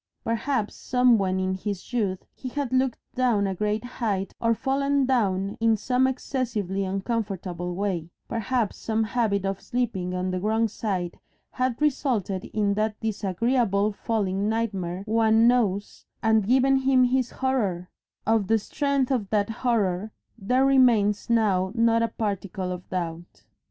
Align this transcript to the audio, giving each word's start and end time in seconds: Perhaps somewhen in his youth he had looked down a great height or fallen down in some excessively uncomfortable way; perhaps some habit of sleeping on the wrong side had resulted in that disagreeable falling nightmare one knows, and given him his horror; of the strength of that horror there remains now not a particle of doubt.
Perhaps 0.23 0.77
somewhen 0.77 1.39
in 1.39 1.53
his 1.53 1.93
youth 1.93 2.25
he 2.33 2.49
had 2.49 2.73
looked 2.73 2.97
down 3.13 3.45
a 3.45 3.53
great 3.53 3.83
height 3.85 4.33
or 4.41 4.55
fallen 4.55 5.05
down 5.05 5.55
in 5.59 5.77
some 5.77 6.07
excessively 6.07 6.83
uncomfortable 6.83 7.75
way; 7.75 8.09
perhaps 8.27 8.77
some 8.77 9.03
habit 9.03 9.45
of 9.45 9.61
sleeping 9.61 10.15
on 10.15 10.31
the 10.31 10.39
wrong 10.39 10.67
side 10.67 11.19
had 11.51 11.79
resulted 11.79 12.45
in 12.45 12.73
that 12.73 12.99
disagreeable 12.99 13.91
falling 13.91 14.49
nightmare 14.49 15.03
one 15.05 15.47
knows, 15.47 16.07
and 16.23 16.47
given 16.47 16.77
him 16.77 17.03
his 17.03 17.29
horror; 17.29 17.87
of 18.25 18.47
the 18.47 18.57
strength 18.57 19.11
of 19.11 19.29
that 19.29 19.51
horror 19.51 20.11
there 20.35 20.65
remains 20.65 21.29
now 21.29 21.71
not 21.75 22.01
a 22.01 22.07
particle 22.07 22.71
of 22.71 22.89
doubt. 22.89 23.43